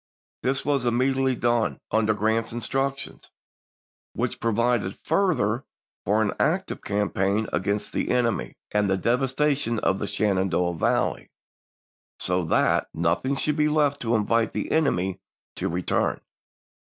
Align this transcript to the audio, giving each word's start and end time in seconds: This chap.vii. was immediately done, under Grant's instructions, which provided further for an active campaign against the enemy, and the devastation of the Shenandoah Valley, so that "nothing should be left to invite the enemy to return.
This 0.41 0.61
chap.vii. 0.61 0.71
was 0.71 0.85
immediately 0.85 1.35
done, 1.35 1.79
under 1.91 2.15
Grant's 2.15 2.51
instructions, 2.53 3.29
which 4.13 4.39
provided 4.39 4.97
further 5.05 5.63
for 6.05 6.23
an 6.23 6.33
active 6.39 6.83
campaign 6.83 7.45
against 7.53 7.93
the 7.93 8.09
enemy, 8.09 8.55
and 8.71 8.89
the 8.89 8.97
devastation 8.97 9.77
of 9.77 9.99
the 9.99 10.07
Shenandoah 10.07 10.73
Valley, 10.73 11.29
so 12.17 12.43
that 12.45 12.87
"nothing 12.95 13.35
should 13.35 13.57
be 13.57 13.69
left 13.69 13.99
to 14.01 14.15
invite 14.15 14.53
the 14.53 14.71
enemy 14.71 15.19
to 15.57 15.69
return. 15.69 16.19